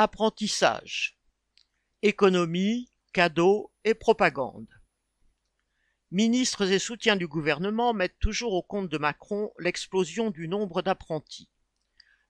Apprentissage. 0.00 1.18
Économie, 2.02 2.88
cadeaux 3.12 3.72
et 3.82 3.94
propagande. 3.94 4.68
Ministres 6.12 6.70
et 6.70 6.78
soutiens 6.78 7.16
du 7.16 7.26
gouvernement 7.26 7.92
mettent 7.94 8.20
toujours 8.20 8.52
au 8.52 8.62
compte 8.62 8.88
de 8.88 8.96
Macron 8.96 9.52
l'explosion 9.58 10.30
du 10.30 10.46
nombre 10.46 10.82
d'apprentis. 10.82 11.48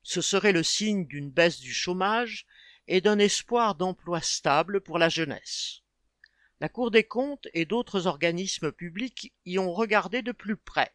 Ce 0.02 0.22
serait 0.22 0.52
le 0.52 0.62
signe 0.62 1.06
d'une 1.06 1.30
baisse 1.30 1.60
du 1.60 1.74
chômage 1.74 2.46
et 2.86 3.02
d'un 3.02 3.18
espoir 3.18 3.74
d'emploi 3.74 4.22
stable 4.22 4.80
pour 4.80 4.98
la 4.98 5.10
jeunesse. 5.10 5.82
La 6.60 6.70
Cour 6.70 6.90
des 6.90 7.04
comptes 7.04 7.48
et 7.52 7.66
d'autres 7.66 8.06
organismes 8.06 8.72
publics 8.72 9.34
y 9.44 9.58
ont 9.58 9.74
regardé 9.74 10.22
de 10.22 10.32
plus 10.32 10.56
près. 10.56 10.94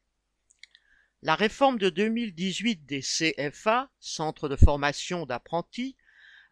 La 1.21 1.35
réforme 1.35 1.77
de 1.77 1.91
2018 1.91 2.87
des 2.87 3.01
CFA, 3.01 3.91
Centres 3.99 4.49
de 4.49 4.55
formation 4.55 5.27
d'apprentis, 5.27 5.95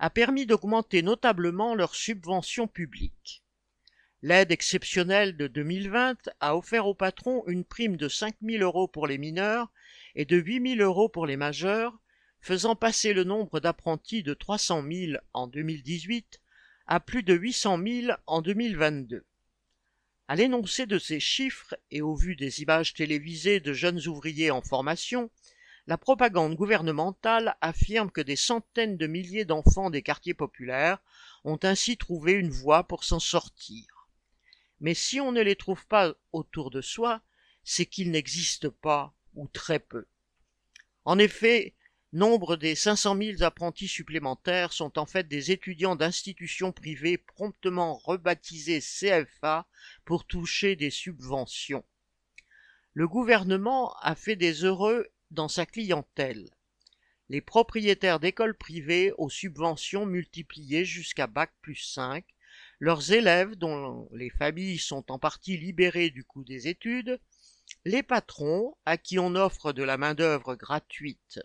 a 0.02 0.09
permis 0.09 0.47
d'augmenter 0.47 1.04
notablement 1.04 1.75
leurs 1.75 1.93
subventions 1.93 2.68
publiques. 2.68 3.43
L'aide 4.23 4.51
exceptionnelle 4.51 5.37
de 5.37 5.46
2020 5.46 6.28
a 6.39 6.57
offert 6.57 6.87
aux 6.87 6.96
patrons 6.96 7.43
une 7.46 7.64
prime 7.64 7.97
de 7.97 8.07
5 8.07 8.33
000 8.42 8.64
euros 8.64 8.87
pour 8.87 9.06
les 9.06 9.19
mineurs 9.19 9.71
et 10.15 10.25
de 10.25 10.37
8 10.37 10.78
000 10.78 10.82
euros 10.82 11.07
pour 11.07 11.28
les 11.28 11.37
majeurs, 11.37 12.00
faisant 12.39 12.75
passer 12.75 13.14
le 13.14 13.23
nombre 13.23 13.59
d'apprentis 13.59 14.23
de 14.23 14.33
300 14.33 14.83
000 14.92 15.21
en 15.33 15.45
2018 15.45 16.42
à 16.87 17.00
plus 17.00 17.21
de 17.21 17.36
800 17.36 17.79
000 17.86 18.18
en 18.25 18.42
2022. 18.42 19.23
À 20.28 20.36
l'énoncé 20.36 20.87
de 20.87 20.97
ces 20.97 21.20
chiffres 21.20 21.75
et 21.92 22.01
au 22.01 22.15
vu 22.15 22.36
des 22.36 22.64
images 22.64 22.95
télévisées 22.95 23.59
de 23.59 23.73
jeunes 23.73 24.07
ouvriers 24.07 24.50
en 24.50 24.64
formation, 24.64 25.29
la 25.91 25.97
propagande 25.97 26.55
gouvernementale 26.55 27.57
affirme 27.59 28.11
que 28.11 28.21
des 28.21 28.37
centaines 28.37 28.95
de 28.95 29.07
milliers 29.07 29.43
d'enfants 29.43 29.89
des 29.89 30.01
quartiers 30.01 30.33
populaires 30.33 31.00
ont 31.43 31.59
ainsi 31.64 31.97
trouvé 31.97 32.31
une 32.31 32.50
voie 32.50 32.86
pour 32.86 33.03
s'en 33.03 33.19
sortir. 33.19 34.08
Mais 34.80 34.94
si 34.94 35.20
on 35.20 35.33
ne 35.33 35.42
les 35.42 35.58
trouve 35.58 35.86
pas 35.88 36.16
autour 36.31 36.72
de 36.72 36.80
soi, 36.80 37.22
c'est 37.66 37.86
qu'ils 37.86 38.09
n'existent 38.09 38.72
pas, 38.81 39.14
ou 39.36 39.50
très 39.50 39.80
peu. 39.80 40.06
En 41.03 41.20
effet, 41.20 41.75
nombre 42.14 42.55
des 42.55 42.73
500 42.73 43.17
000 43.17 43.44
apprentis 43.44 43.89
supplémentaires 43.89 44.72
sont 44.72 44.98
en 44.98 45.05
fait 45.05 45.28
des 45.28 45.52
étudiants 45.52 45.98
d'institutions 45.98 46.72
privées 46.72 47.17
promptement 47.17 47.98
rebaptisées 47.98 48.80
CFA 48.80 49.67
pour 50.05 50.23
toucher 50.23 50.78
des 50.78 50.89
subventions. 50.89 51.83
Le 52.94 53.09
gouvernement 53.09 53.94
a 54.00 54.16
fait 54.16 54.38
des 54.38 54.64
heureux 54.64 55.11
dans 55.32 55.48
sa 55.48 55.66
clientèle. 55.66 56.50
Les 57.30 57.42
propriétaires 57.42 58.20
d'écoles 58.20 58.58
privées 58.58 59.14
aux 59.18 59.30
subventions 59.30 60.06
multipliées 60.06 60.86
jusqu'à 60.86 61.28
Bac 61.28 61.52
plus 61.62 61.76
5, 61.94 62.26
leurs 62.80 63.12
élèves 63.12 63.56
dont 63.56 64.10
les 64.12 64.30
familles 64.30 64.78
sont 64.78 65.12
en 65.12 65.20
partie 65.20 65.58
libérées 65.58 66.10
du 66.10 66.26
coût 66.26 66.44
des 66.44 66.68
études, 66.68 67.20
les 67.86 68.04
patrons 68.04 68.76
à 68.86 68.98
qui 68.98 69.18
on 69.18 69.36
offre 69.36 69.72
de 69.72 69.84
la 69.84 69.98
main-d'œuvre 69.98 70.56
gratuite. 70.56 71.40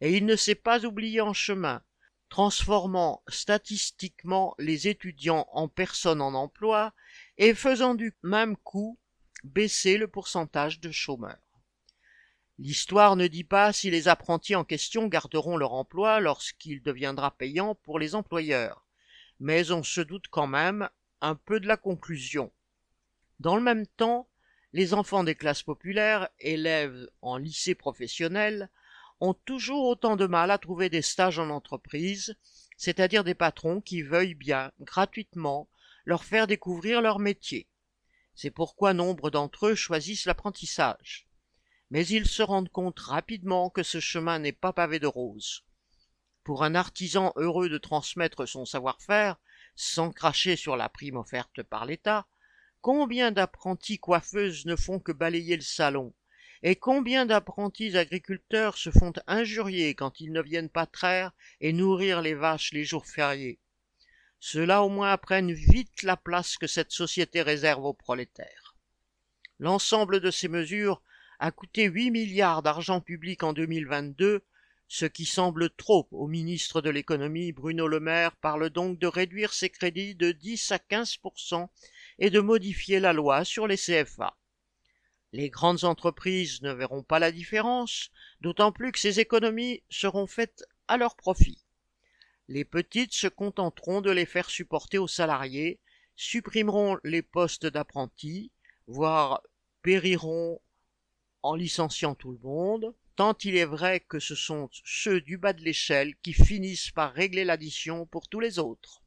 Et 0.00 0.16
il 0.16 0.24
ne 0.24 0.36
s'est 0.36 0.54
pas 0.54 0.84
oublié 0.84 1.20
en 1.20 1.32
chemin, 1.32 1.82
transformant 2.28 3.22
statistiquement 3.28 4.54
les 4.58 4.88
étudiants 4.88 5.48
en 5.52 5.68
personnes 5.68 6.20
en 6.20 6.34
emploi 6.34 6.92
et 7.38 7.54
faisant 7.54 7.94
du 7.94 8.14
même 8.22 8.56
coup 8.56 8.98
baisser 9.42 9.96
le 9.96 10.06
pourcentage 10.06 10.80
de 10.80 10.92
chômeurs. 10.92 11.45
L'histoire 12.58 13.16
ne 13.16 13.26
dit 13.26 13.44
pas 13.44 13.70
si 13.74 13.90
les 13.90 14.08
apprentis 14.08 14.54
en 14.54 14.64
question 14.64 15.08
garderont 15.08 15.58
leur 15.58 15.74
emploi 15.74 16.20
lorsqu'il 16.20 16.82
deviendra 16.82 17.30
payant 17.30 17.74
pour 17.74 17.98
les 17.98 18.14
employeurs, 18.14 18.86
mais 19.40 19.70
on 19.72 19.82
se 19.82 20.00
doute 20.00 20.28
quand 20.30 20.46
même 20.46 20.88
un 21.20 21.34
peu 21.34 21.60
de 21.60 21.66
la 21.66 21.76
conclusion. 21.76 22.50
Dans 23.40 23.56
le 23.56 23.62
même 23.62 23.86
temps, 23.86 24.26
les 24.72 24.94
enfants 24.94 25.22
des 25.22 25.34
classes 25.34 25.62
populaires, 25.62 26.30
élèves 26.40 27.10
en 27.20 27.36
lycée 27.36 27.74
professionnel, 27.74 28.70
ont 29.20 29.34
toujours 29.34 29.84
autant 29.84 30.16
de 30.16 30.26
mal 30.26 30.50
à 30.50 30.56
trouver 30.56 30.88
des 30.88 31.02
stages 31.02 31.38
en 31.38 31.50
entreprise, 31.50 32.36
c'est-à-dire 32.78 33.24
des 33.24 33.34
patrons 33.34 33.82
qui 33.82 34.00
veuillent 34.00 34.34
bien, 34.34 34.72
gratuitement, 34.80 35.68
leur 36.06 36.24
faire 36.24 36.46
découvrir 36.46 37.02
leur 37.02 37.18
métier. 37.18 37.68
C'est 38.34 38.50
pourquoi 38.50 38.94
nombre 38.94 39.28
d'entre 39.30 39.68
eux 39.68 39.74
choisissent 39.74 40.24
l'apprentissage 40.24 41.25
mais 41.90 42.06
ils 42.06 42.26
se 42.26 42.42
rendent 42.42 42.70
compte 42.70 42.98
rapidement 42.98 43.70
que 43.70 43.82
ce 43.82 44.00
chemin 44.00 44.38
n'est 44.38 44.52
pas 44.52 44.72
pavé 44.72 44.98
de 44.98 45.06
roses. 45.06 45.64
Pour 46.44 46.64
un 46.64 46.74
artisan 46.74 47.32
heureux 47.36 47.68
de 47.68 47.78
transmettre 47.78 48.46
son 48.46 48.64
savoir-faire, 48.64 49.36
sans 49.74 50.10
cracher 50.12 50.56
sur 50.56 50.76
la 50.76 50.88
prime 50.88 51.16
offerte 51.16 51.62
par 51.62 51.86
l'État, 51.86 52.26
combien 52.80 53.32
d'apprentis 53.32 53.98
coiffeuses 53.98 54.64
ne 54.64 54.76
font 54.76 54.98
que 54.98 55.12
balayer 55.12 55.56
le 55.56 55.62
salon, 55.62 56.14
et 56.62 56.76
combien 56.76 57.26
d'apprentis 57.26 57.96
agriculteurs 57.96 58.78
se 58.78 58.90
font 58.90 59.12
injurier 59.26 59.94
quand 59.94 60.20
ils 60.20 60.32
ne 60.32 60.40
viennent 60.40 60.70
pas 60.70 60.86
traire 60.86 61.32
et 61.60 61.72
nourrir 61.72 62.22
les 62.22 62.34
vaches 62.34 62.72
les 62.72 62.84
jours 62.84 63.06
fériés? 63.06 63.60
Ceux-là 64.40 64.82
au 64.82 64.88
moins 64.88 65.12
apprennent 65.12 65.52
vite 65.52 66.02
la 66.02 66.16
place 66.16 66.56
que 66.56 66.66
cette 66.66 66.92
société 66.92 67.42
réserve 67.42 67.84
aux 67.84 67.94
prolétaires. 67.94 68.76
L'ensemble 69.58 70.20
de 70.20 70.30
ces 70.30 70.48
mesures 70.48 71.02
a 71.38 71.50
coûté 71.50 71.84
8 71.84 72.10
milliards 72.10 72.62
d'argent 72.62 73.00
public 73.00 73.42
en 73.42 73.52
2022, 73.52 74.42
ce 74.88 75.06
qui 75.06 75.24
semble 75.24 75.70
trop 75.70 76.08
au 76.12 76.26
ministre 76.26 76.80
de 76.80 76.90
l'économie 76.90 77.52
Bruno 77.52 77.88
Le 77.88 78.00
Maire 78.00 78.36
parle 78.36 78.70
donc 78.70 78.98
de 78.98 79.06
réduire 79.06 79.52
ses 79.52 79.68
crédits 79.68 80.14
de 80.14 80.32
10 80.32 80.72
à 80.72 80.78
15% 80.78 81.68
et 82.18 82.30
de 82.30 82.40
modifier 82.40 83.00
la 83.00 83.12
loi 83.12 83.44
sur 83.44 83.66
les 83.66 83.76
CFA. 83.76 84.36
Les 85.32 85.50
grandes 85.50 85.84
entreprises 85.84 86.62
ne 86.62 86.72
verront 86.72 87.02
pas 87.02 87.18
la 87.18 87.32
différence, 87.32 88.10
d'autant 88.40 88.72
plus 88.72 88.92
que 88.92 88.98
ces 88.98 89.20
économies 89.20 89.82
seront 89.90 90.26
faites 90.26 90.64
à 90.88 90.96
leur 90.96 91.16
profit. 91.16 91.64
Les 92.48 92.64
petites 92.64 93.12
se 93.12 93.26
contenteront 93.26 94.00
de 94.00 94.10
les 94.10 94.24
faire 94.24 94.48
supporter 94.50 94.98
aux 94.98 95.08
salariés, 95.08 95.80
supprimeront 96.14 96.96
les 97.02 97.22
postes 97.22 97.66
d'apprentis, 97.66 98.52
voire 98.86 99.42
périront 99.82 100.60
en 101.46 101.54
licenciant 101.54 102.16
tout 102.16 102.32
le 102.32 102.38
monde, 102.38 102.92
tant 103.14 103.36
il 103.44 103.56
est 103.56 103.64
vrai 103.64 104.00
que 104.00 104.18
ce 104.18 104.34
sont 104.34 104.68
ceux 104.84 105.20
du 105.20 105.38
bas 105.38 105.52
de 105.52 105.62
l'échelle 105.62 106.16
qui 106.16 106.32
finissent 106.32 106.90
par 106.90 107.12
régler 107.12 107.44
l'addition 107.44 108.04
pour 108.04 108.28
tous 108.28 108.40
les 108.40 108.58
autres. 108.58 109.02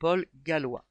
Paul 0.00 0.26
Gallois 0.44 0.84